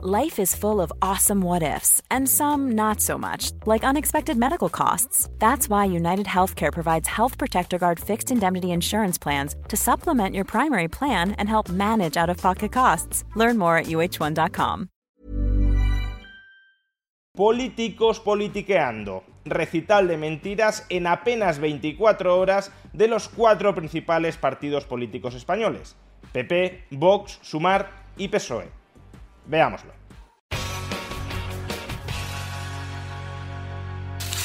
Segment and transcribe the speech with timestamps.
[0.00, 4.68] Life is full of awesome what ifs, and some not so much, like unexpected medical
[4.68, 5.28] costs.
[5.40, 10.44] That's why United Healthcare provides Health Protector Guard fixed indemnity insurance plans to supplement your
[10.44, 13.24] primary plan and help manage out of pocket costs.
[13.34, 14.88] Learn more at uh1.com.
[17.36, 19.24] Políticos politiqueando.
[19.44, 25.96] Recital de mentiras en apenas 24 horas de los cuatro principales partidos políticos españoles:
[26.30, 28.77] PP, Vox, Sumar y PSOE.
[29.48, 29.92] Veámoslo.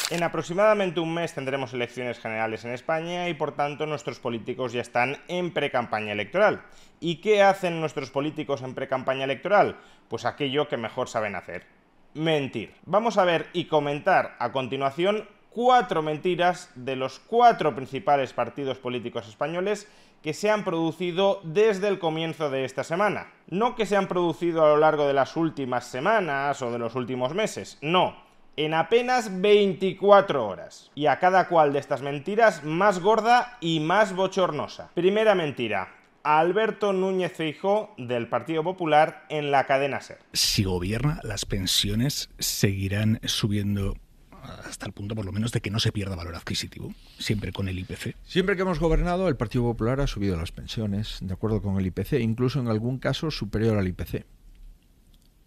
[0.09, 4.81] En aproximadamente un mes tendremos elecciones generales en España y por tanto nuestros políticos ya
[4.81, 6.61] están en pre-campaña electoral.
[6.99, 9.77] ¿Y qué hacen nuestros políticos en pre-campaña electoral?
[10.09, 11.65] Pues aquello que mejor saben hacer.
[12.13, 12.75] Mentir.
[12.85, 19.27] Vamos a ver y comentar a continuación cuatro mentiras de los cuatro principales partidos políticos
[19.27, 19.87] españoles
[20.23, 23.27] que se han producido desde el comienzo de esta semana.
[23.49, 26.95] No que se han producido a lo largo de las últimas semanas o de los
[26.95, 28.23] últimos meses, no.
[28.55, 30.91] En apenas 24 horas.
[30.95, 34.91] Y a cada cual de estas mentiras más gorda y más bochornosa.
[34.93, 35.95] Primera mentira.
[36.23, 40.19] Alberto Núñez Feijó del Partido Popular en la cadena SER.
[40.31, 43.95] Si gobierna, las pensiones seguirán subiendo
[44.43, 47.67] hasta el punto por lo menos de que no se pierda valor adquisitivo, siempre con
[47.67, 48.15] el IPC.
[48.23, 51.85] Siempre que hemos gobernado, el Partido Popular ha subido las pensiones, de acuerdo con el
[51.87, 54.25] IPC, incluso en algún caso superior al IPC.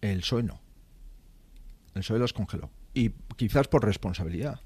[0.01, 0.59] El PSOE no.
[1.95, 2.69] El PSOE los congeló.
[2.93, 4.61] Y quizás por responsabilidad.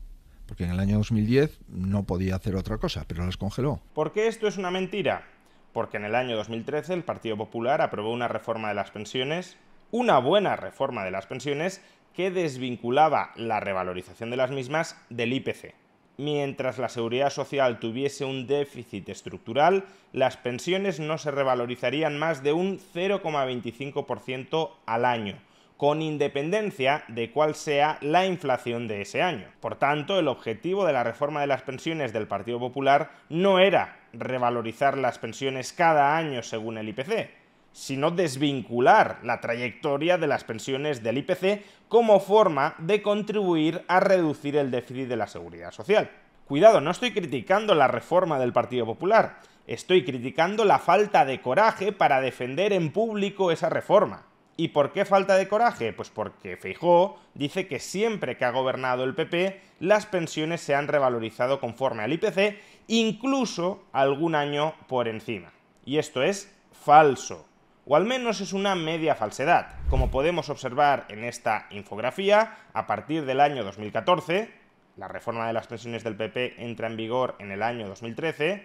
[0.45, 3.81] Porque en el año 2010 no podía hacer otra cosa, pero las congeló.
[3.93, 5.25] ¿Por qué esto es una mentira?
[5.71, 9.55] Porque en el año 2013 el Partido Popular aprobó una reforma de las pensiones,
[9.91, 11.81] una buena reforma de las pensiones,
[12.15, 15.73] que desvinculaba la revalorización de las mismas del IPC.
[16.17, 22.53] Mientras la seguridad social tuviese un déficit estructural, las pensiones no se revalorizarían más de
[22.53, 25.37] un 0,25% al año,
[25.77, 29.47] con independencia de cuál sea la inflación de ese año.
[29.61, 33.97] Por tanto, el objetivo de la reforma de las pensiones del Partido Popular no era
[34.13, 37.40] revalorizar las pensiones cada año según el IPC,
[37.73, 44.55] sino desvincular la trayectoria de las pensiones del IPC como forma de contribuir a reducir
[44.55, 46.11] el déficit de la seguridad social.
[46.47, 51.91] Cuidado, no estoy criticando la reforma del Partido Popular, estoy criticando la falta de coraje
[51.91, 54.25] para defender en público esa reforma.
[54.57, 55.93] ¿Y por qué falta de coraje?
[55.93, 60.87] Pues porque Feijó dice que siempre que ha gobernado el PP, las pensiones se han
[60.87, 65.51] revalorizado conforme al IPC, incluso algún año por encima.
[65.85, 67.47] Y esto es falso
[67.85, 69.75] o al menos es una media falsedad.
[69.89, 74.49] Como podemos observar en esta infografía, a partir del año 2014,
[74.97, 78.63] la reforma de las pensiones del PP entra en vigor en el año 2013,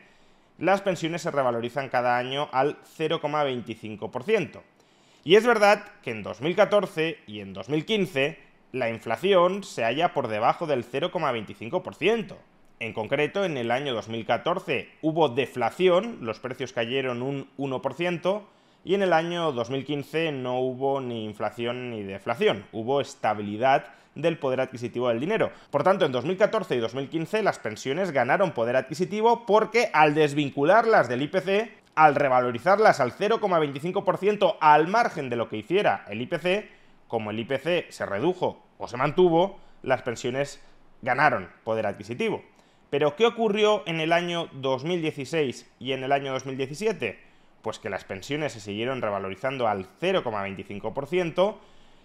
[0.59, 4.61] las pensiones se revalorizan cada año al 0,25%.
[5.25, 8.39] Y es verdad que en 2014 y en 2015
[8.73, 12.37] la inflación se halla por debajo del 0,25%.
[12.79, 18.43] En concreto, en el año 2014 hubo deflación, los precios cayeron un 1%,
[18.87, 24.61] y en el año 2015 no hubo ni inflación ni deflación, hubo estabilidad del poder
[24.61, 25.51] adquisitivo del dinero.
[25.73, 31.23] Por tanto, en 2014 y 2015 las pensiones ganaron poder adquisitivo porque al desvincularlas del
[31.23, 36.71] IPC, al revalorizarlas al 0,25% al margen de lo que hiciera el IPC,
[37.09, 40.63] como el IPC se redujo o se mantuvo, las pensiones
[41.03, 42.45] ganaron poder adquisitivo.
[42.89, 47.26] Pero ¿qué ocurrió en el año 2016 y en el año 2017?
[47.67, 51.57] Pues que las pensiones se siguieron revalorizando al 0,25%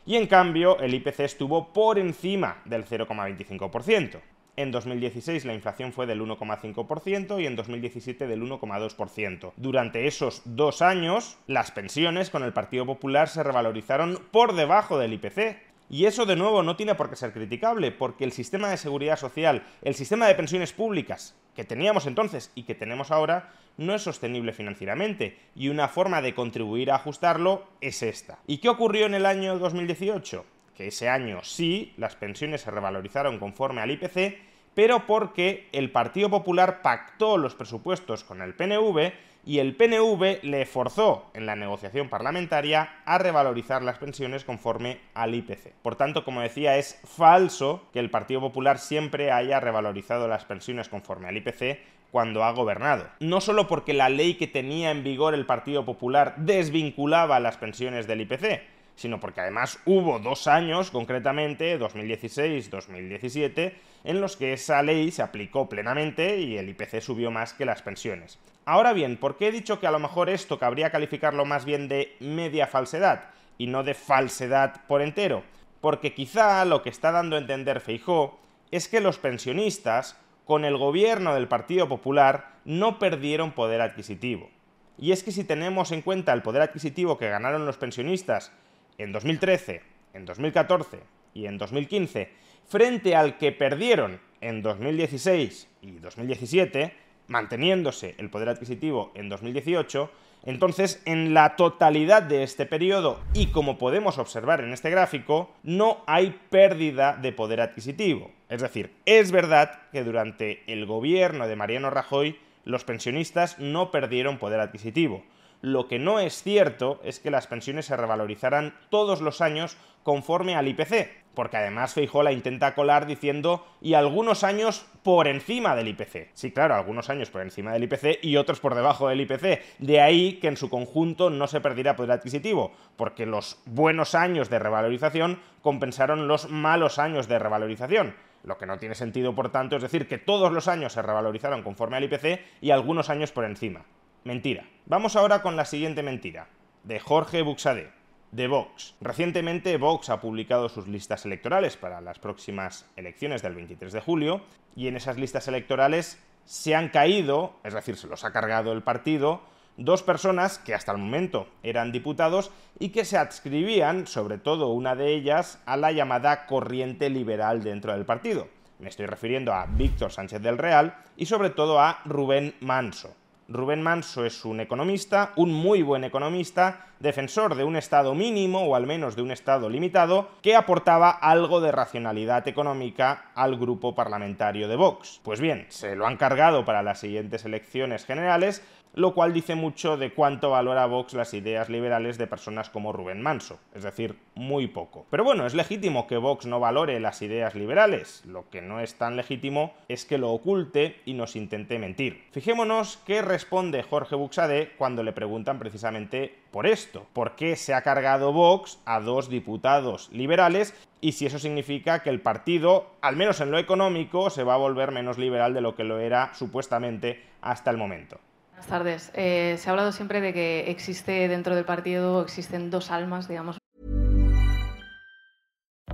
[0.07, 4.21] y en cambio el IPC estuvo por encima del 0,25%.
[4.55, 9.51] En 2016 la inflación fue del 1,5% y en 2017 del 1,2%.
[9.55, 15.13] Durante esos dos años, las pensiones con el Partido Popular se revalorizaron por debajo del
[15.13, 15.57] IPC.
[15.91, 19.17] Y eso de nuevo no tiene por qué ser criticable, porque el sistema de seguridad
[19.17, 24.01] social, el sistema de pensiones públicas que teníamos entonces y que tenemos ahora, no es
[24.01, 28.39] sostenible financieramente, y una forma de contribuir a ajustarlo es esta.
[28.47, 30.45] ¿Y qué ocurrió en el año 2018?
[30.77, 34.37] Que ese año sí, las pensiones se revalorizaron conforme al IPC,
[34.73, 39.11] pero porque el Partido Popular pactó los presupuestos con el PNV
[39.45, 45.33] y el PNV le forzó en la negociación parlamentaria a revalorizar las pensiones conforme al
[45.33, 45.73] IPC.
[45.81, 50.89] Por tanto, como decía, es falso que el Partido Popular siempre haya revalorizado las pensiones
[50.89, 51.79] conforme al IPC
[52.11, 53.07] cuando ha gobernado.
[53.19, 58.05] No solo porque la ley que tenía en vigor el Partido Popular desvinculaba las pensiones
[58.05, 58.61] del IPC,
[58.95, 63.73] sino porque además hubo dos años, concretamente 2016-2017,
[64.03, 67.81] en los que esa ley se aplicó plenamente y el IPC subió más que las
[67.81, 68.39] pensiones.
[68.71, 71.89] Ahora bien, ¿por qué he dicho que a lo mejor esto cabría calificarlo más bien
[71.89, 73.25] de media falsedad?
[73.57, 75.43] y no de falsedad por entero,
[75.81, 78.39] porque quizá lo que está dando a entender Feijó
[78.71, 84.49] es que los pensionistas, con el gobierno del Partido Popular, no perdieron poder adquisitivo.
[84.97, 88.51] Y es que si tenemos en cuenta el poder adquisitivo que ganaron los pensionistas
[88.97, 89.83] en 2013,
[90.15, 91.01] en 2014
[91.35, 92.31] y en 2015,
[92.67, 96.95] frente al que perdieron en 2016 y 2017,
[97.31, 100.11] manteniéndose el poder adquisitivo en 2018,
[100.43, 106.03] entonces en la totalidad de este periodo, y como podemos observar en este gráfico, no
[106.07, 108.31] hay pérdida de poder adquisitivo.
[108.49, 114.37] Es decir, es verdad que durante el gobierno de Mariano Rajoy los pensionistas no perdieron
[114.37, 115.23] poder adquisitivo.
[115.61, 120.55] Lo que no es cierto es que las pensiones se revalorizaran todos los años conforme
[120.55, 125.87] al IPC, porque además Feijóo la intenta colar diciendo y algunos años por encima del
[125.89, 126.29] IPC.
[126.33, 129.79] Sí, claro, algunos años por encima del IPC y otros por debajo del IPC.
[129.79, 134.49] De ahí que en su conjunto no se perdiera poder adquisitivo, porque los buenos años
[134.49, 138.15] de revalorización compensaron los malos años de revalorización.
[138.43, 141.61] Lo que no tiene sentido, por tanto, es decir que todos los años se revalorizaron
[141.61, 143.85] conforme al IPC y algunos años por encima.
[144.23, 144.65] Mentira.
[144.85, 146.47] Vamos ahora con la siguiente mentira,
[146.83, 148.00] de Jorge Buxadé
[148.31, 148.95] de Vox.
[149.01, 154.41] Recientemente Vox ha publicado sus listas electorales para las próximas elecciones del 23 de julio
[154.75, 158.83] y en esas listas electorales se han caído, es decir, se los ha cargado el
[158.83, 159.41] partido,
[159.77, 164.95] dos personas que hasta el momento eran diputados y que se adscribían, sobre todo una
[164.95, 168.47] de ellas, a la llamada corriente liberal dentro del partido.
[168.79, 173.15] Me estoy refiriendo a Víctor Sánchez del Real y sobre todo a Rubén Manso.
[173.53, 178.75] Rubén Manso es un economista, un muy buen economista, defensor de un Estado mínimo o
[178.75, 184.67] al menos de un Estado limitado, que aportaba algo de racionalidad económica al grupo parlamentario
[184.67, 185.19] de Vox.
[185.23, 188.63] Pues bien, se lo han cargado para las siguientes elecciones generales,
[188.93, 193.21] lo cual dice mucho de cuánto valora Vox las ideas liberales de personas como Rubén
[193.21, 195.05] Manso, es decir, muy poco.
[195.09, 198.95] Pero bueno, es legítimo que Vox no valore las ideas liberales, lo que no es
[198.95, 202.23] tan legítimo es que lo oculte y nos intente mentir.
[202.31, 207.81] Fijémonos qué responde Jorge Buxade cuando le preguntan precisamente por esto, por qué se ha
[207.81, 213.41] cargado Vox a dos diputados liberales y si eso significa que el partido, al menos
[213.41, 217.23] en lo económico, se va a volver menos liberal de lo que lo era supuestamente
[217.41, 218.19] hasta el momento.
[218.61, 219.11] Buenas tardes.
[219.15, 223.57] Eh, se ha hablado siempre de que existe dentro del partido, existen dos almas, digamos.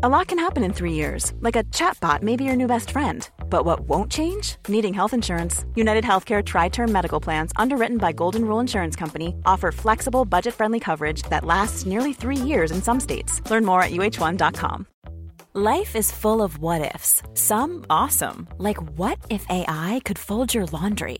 [0.03, 2.91] A lot can happen in three years, like a chatbot may be your new best
[2.91, 3.27] friend.
[3.49, 4.57] But what won't change?
[4.67, 5.65] Needing health insurance.
[5.75, 10.53] United Healthcare Tri Term Medical Plans, underwritten by Golden Rule Insurance Company, offer flexible, budget
[10.53, 13.41] friendly coverage that lasts nearly three years in some states.
[13.49, 14.85] Learn more at uh1.com.
[15.53, 20.65] Life is full of what ifs, some awesome, like what if AI could fold your
[20.67, 21.19] laundry?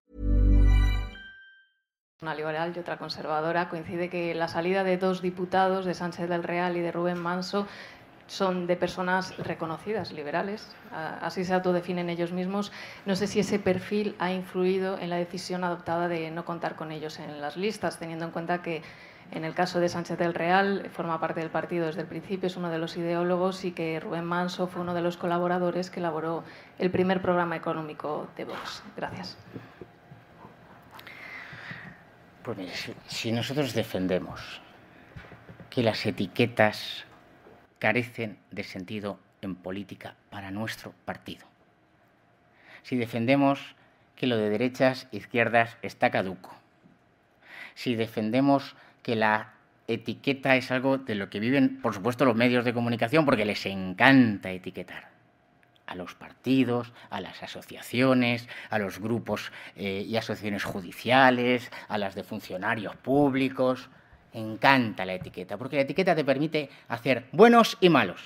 [2.23, 3.67] Una liberal y otra conservadora.
[3.67, 7.65] Coincide que la salida de dos diputados, de Sánchez del Real y de Rubén Manso,
[8.27, 12.71] son de personas reconocidas, liberales, así se autodefinen ellos mismos.
[13.07, 16.91] No sé si ese perfil ha influido en la decisión adoptada de no contar con
[16.91, 18.83] ellos en las listas, teniendo en cuenta que
[19.31, 22.55] en el caso de Sánchez del Real forma parte del partido desde el principio, es
[22.55, 26.43] uno de los ideólogos y que Rubén Manso fue uno de los colaboradores que elaboró
[26.77, 28.83] el primer programa económico de Vox.
[28.95, 29.39] Gracias.
[32.43, 32.71] Pues mire,
[33.07, 34.61] si, nosotros defendemos
[35.69, 37.05] que las etiquetas
[37.77, 41.45] carecen de sentido en política para nuestro partido,
[42.81, 43.75] si defendemos
[44.15, 46.55] que lo de derechas e izquierdas está caduco,
[47.75, 49.53] si defendemos que la
[49.87, 53.65] etiqueta es algo de lo que viven, por supuesto, los medios de comunicación, porque les
[53.67, 55.09] encanta etiquetar,
[55.91, 62.15] a los partidos, a las asociaciones, a los grupos eh, y asociaciones judiciales, a las
[62.15, 63.89] de funcionarios públicos.
[64.33, 68.21] Encanta la etiqueta, porque la etiqueta te permite hacer buenos y malos.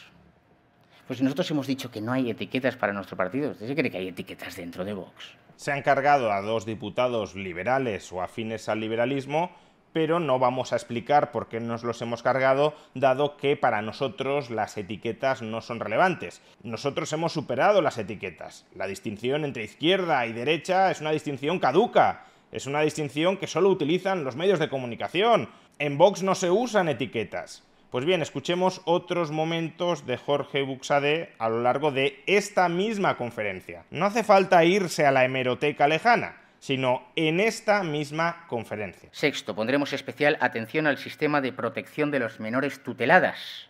[1.08, 3.52] Pues nosotros hemos dicho que no hay etiquetas para nuestro partido.
[3.52, 5.34] ¿Usted se cree que hay etiquetas dentro de Vox?
[5.56, 9.52] Se han cargado a dos diputados liberales o afines al liberalismo,
[9.96, 14.50] pero no vamos a explicar por qué nos los hemos cargado, dado que para nosotros
[14.50, 16.42] las etiquetas no son relevantes.
[16.64, 18.66] Nosotros hemos superado las etiquetas.
[18.76, 22.26] La distinción entre izquierda y derecha es una distinción caduca.
[22.52, 25.48] Es una distinción que solo utilizan los medios de comunicación.
[25.80, 27.64] En Vox no se usan etiquetas.
[27.90, 33.86] Pues bien, escuchemos otros momentos de Jorge Buxade a lo largo de esta misma conferencia.
[33.92, 36.36] No hace falta irse a la hemeroteca lejana,
[36.66, 39.08] sino en esta misma conferencia.
[39.12, 43.68] Sexto, pondremos especial atención al sistema de protección de los menores tuteladas,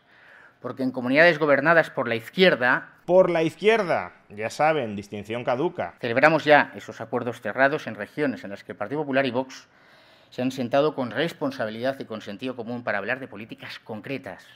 [0.61, 2.93] porque en comunidades gobernadas por la izquierda...
[3.05, 5.95] Por la izquierda, ya saben, distinción caduca.
[5.99, 9.67] Celebramos ya esos acuerdos cerrados en regiones en las que el Partido Popular y Vox
[10.29, 14.47] se han sentado con responsabilidad y con sentido común para hablar de políticas concretas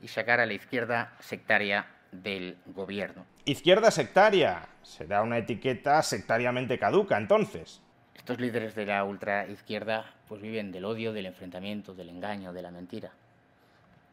[0.00, 3.24] y sacar a la izquierda sectaria del gobierno.
[3.44, 4.68] Izquierda sectaria.
[4.82, 7.80] Será una etiqueta sectariamente caduca, entonces.
[8.14, 12.70] Estos líderes de la ultraizquierda pues viven del odio, del enfrentamiento, del engaño, de la
[12.70, 13.10] mentira.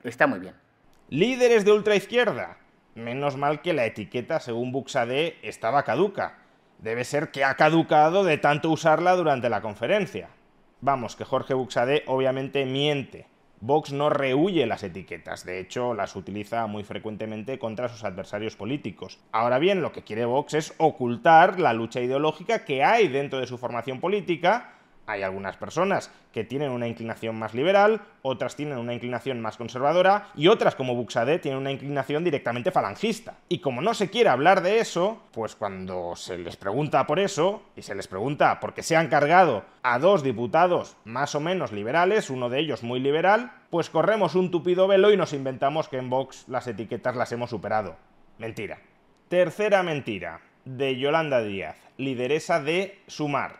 [0.03, 0.55] Está muy bien.
[1.09, 2.57] Líderes de ultraizquierda.
[2.95, 6.39] Menos mal que la etiqueta, según Buxade, estaba caduca.
[6.79, 10.29] Debe ser que ha caducado de tanto usarla durante la conferencia.
[10.81, 13.27] Vamos, que Jorge Buxade obviamente miente.
[13.59, 19.19] Vox no rehuye las etiquetas, de hecho las utiliza muy frecuentemente contra sus adversarios políticos.
[19.31, 23.47] Ahora bien, lo que quiere Vox es ocultar la lucha ideológica que hay dentro de
[23.47, 24.76] su formación política
[25.07, 30.27] hay algunas personas que tienen una inclinación más liberal, otras tienen una inclinación más conservadora
[30.35, 33.37] y otras como Buxade tienen una inclinación directamente falangista.
[33.47, 37.63] Y como no se quiere hablar de eso, pues cuando se les pregunta por eso
[37.75, 41.71] y se les pregunta por qué se han cargado a dos diputados más o menos
[41.71, 45.97] liberales, uno de ellos muy liberal, pues corremos un tupido velo y nos inventamos que
[45.97, 47.95] en Vox las etiquetas las hemos superado.
[48.37, 48.79] Mentira.
[49.29, 53.57] Tercera mentira, de Yolanda Díaz, lideresa de Sumar.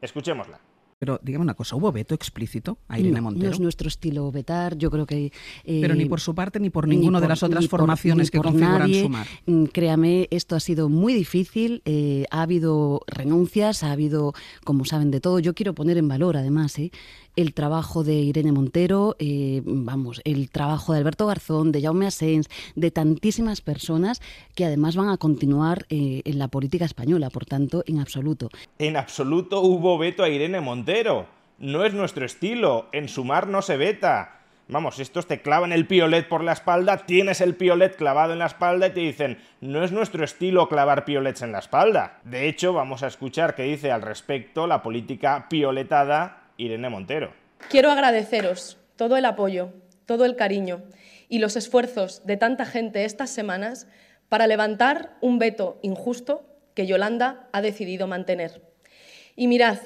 [0.00, 0.69] Escuchémosla.
[1.00, 3.46] Pero dígame una cosa, ¿hubo veto explícito a Irene Montero?
[3.46, 5.32] No es nuestro estilo vetar, yo creo que...
[5.64, 8.80] Eh, Pero ni por su parte ni por ninguna de las otras formaciones que configuran
[8.80, 9.02] nadie.
[9.04, 9.26] Sumar.
[9.46, 15.10] Mm, créame, esto ha sido muy difícil, eh, ha habido renuncias, ha habido, como saben,
[15.10, 15.38] de todo.
[15.38, 16.90] Yo quiero poner en valor, además, eh,
[17.36, 22.48] el trabajo de Irene Montero, eh, vamos, el trabajo de Alberto Garzón, de Jaume Asens,
[22.74, 24.20] de tantísimas personas
[24.54, 28.50] que además van a continuar eh, en la política española, por tanto, en absoluto.
[28.78, 31.26] En absoluto hubo veto a Irene Montero.
[31.58, 32.88] No es nuestro estilo.
[32.92, 34.40] En sumar no se veta.
[34.68, 38.46] Vamos, estos te clavan el piolet por la espalda, tienes el piolet clavado en la
[38.46, 42.20] espalda y te dicen, no es nuestro estilo clavar piolets en la espalda.
[42.22, 47.32] De hecho, vamos a escuchar qué dice al respecto la política pioletada Irene Montero.
[47.68, 49.72] Quiero agradeceros todo el apoyo,
[50.06, 50.82] todo el cariño
[51.28, 53.88] y los esfuerzos de tanta gente estas semanas
[54.28, 58.62] para levantar un veto injusto que Yolanda ha decidido mantener.
[59.36, 59.78] Y mirad,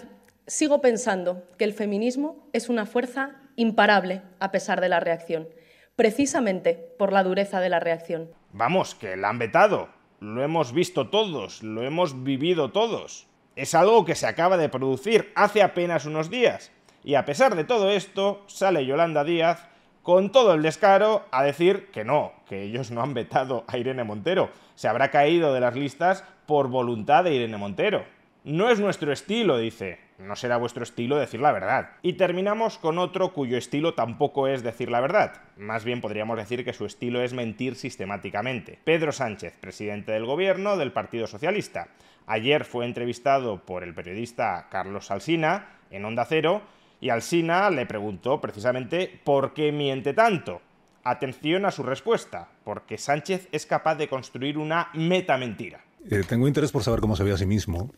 [0.47, 5.49] sigo pensando que el feminismo es una fuerza imparable a pesar de la reacción,
[5.97, 8.31] precisamente por la dureza de la reacción.
[8.53, 9.89] Vamos, que la han vetado.
[10.21, 13.29] Lo hemos visto todos, lo hemos vivido todos.
[13.57, 16.73] Es algo que se acaba de producir hace apenas unos días.
[17.05, 19.69] Y a pesar de todo esto, sale Yolanda Díaz
[20.03, 24.05] con todo el descaro a decir que no, que ellos no han vetado a Irene
[24.05, 24.51] Montero.
[24.75, 28.05] Se habrá caído de las listas por voluntad de Irene Montero.
[28.43, 29.99] No es nuestro estilo, dice.
[30.19, 31.91] No será vuestro estilo decir la verdad.
[32.03, 35.43] Y terminamos con otro cuyo estilo tampoco es decir la verdad.
[35.57, 38.79] Más bien podríamos decir que su estilo es mentir sistemáticamente.
[38.85, 41.89] Pedro Sánchez, presidente del gobierno del Partido Socialista.
[42.27, 46.63] Ayer fue entrevistado por el periodista Carlos Alsina en Onda Cero
[47.01, 50.63] y Alsina le preguntó precisamente por qué miente tanto.
[51.03, 55.81] Atención a su respuesta, porque Sánchez es capaz de construir una metamentira.
[56.11, 57.91] Eh, tengo interés por saber cómo se ve a sí mismo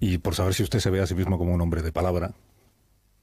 [0.00, 2.34] y por saber si usted se ve a sí mismo como un hombre de palabra,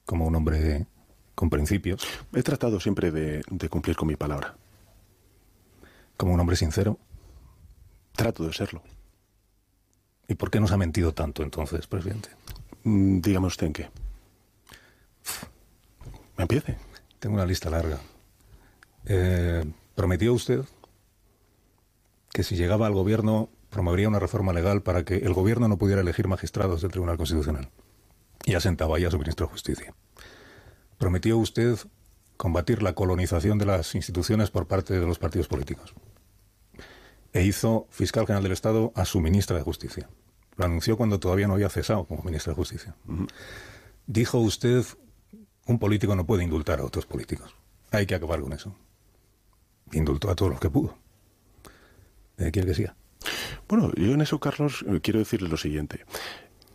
[0.06, 0.88] como un hombre
[1.36, 2.06] con principios.
[2.34, 4.56] He tratado siempre de, de cumplir con mi palabra.
[6.18, 7.00] Como un hombre sincero.
[8.13, 8.84] Trato de serlo.
[10.27, 12.30] ¿Y por qué nos ha mentido tanto entonces, presidente?
[12.84, 13.89] Mm, Dígame usted en qué.
[16.38, 16.77] Me empiece.
[17.20, 18.00] Tengo una lista larga.
[19.06, 19.63] Eh,
[19.96, 20.63] prometió usted
[22.32, 26.01] que si llegaba al gobierno promovería una reforma legal para que el gobierno no pudiera
[26.01, 27.70] elegir magistrados del Tribunal Constitucional.
[28.46, 29.96] Y asentaba ya su ministro de Justicia.
[30.98, 31.77] Prometió usted
[32.38, 35.94] combatir la colonización de las instituciones por parte de los partidos políticos.
[37.34, 40.08] E hizo fiscal general del Estado a su ministra de Justicia.
[40.56, 42.96] Lo anunció cuando todavía no había cesado como ministra de Justicia.
[44.06, 44.86] Dijo usted,
[45.65, 47.56] un político no puede indultar a otros políticos.
[47.92, 48.75] Hay que acabar con eso.
[49.94, 50.96] Indultó a todos los que pudo.
[52.38, 52.96] Eh, ¿Quiere que siga?
[53.74, 56.06] Bueno, yo en eso, Carlos, eh, quiero decirle lo siguiente.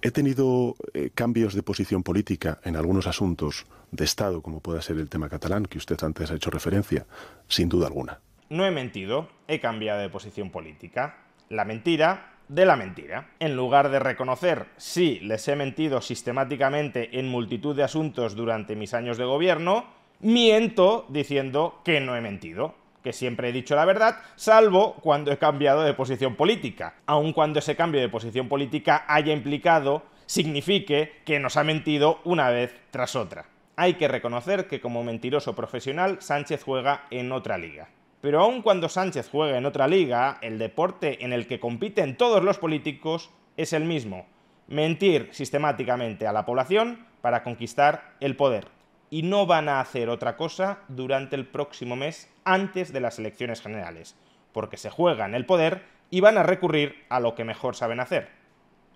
[0.03, 4.97] He tenido eh, cambios de posición política en algunos asuntos de Estado, como pueda ser
[4.97, 7.07] el tema catalán, que usted antes ha hecho referencia,
[7.47, 8.19] sin duda alguna.
[8.51, 11.19] No he mentido, he cambiado de posición política.
[11.51, 13.29] La mentira de la mentira.
[13.39, 18.93] En lugar de reconocer, sí, les he mentido sistemáticamente en multitud de asuntos durante mis
[18.93, 19.85] años de gobierno,
[20.19, 25.39] miento diciendo que no he mentido que siempre he dicho la verdad, salvo cuando he
[25.39, 26.95] cambiado de posición política.
[27.07, 32.51] Aun cuando ese cambio de posición política haya implicado, signifique que nos ha mentido una
[32.51, 33.47] vez tras otra.
[33.77, 37.89] Hay que reconocer que como mentiroso profesional Sánchez juega en otra liga.
[38.21, 42.43] Pero aun cuando Sánchez juega en otra liga, el deporte en el que compiten todos
[42.43, 44.27] los políticos es el mismo.
[44.67, 48.78] Mentir sistemáticamente a la población para conquistar el poder
[49.11, 53.61] y no van a hacer otra cosa durante el próximo mes antes de las elecciones
[53.61, 54.17] generales,
[54.53, 58.29] porque se juegan el poder y van a recurrir a lo que mejor saben hacer,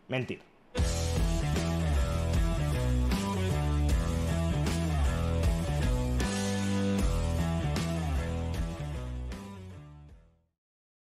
[0.09, 0.52] mentir.